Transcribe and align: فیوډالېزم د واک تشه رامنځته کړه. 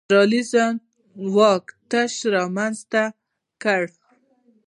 فیوډالېزم 0.07 0.73
د 0.79 0.81
واک 1.35 1.65
تشه 1.89 2.27
رامنځته 2.35 3.03
کړه. 3.63 3.89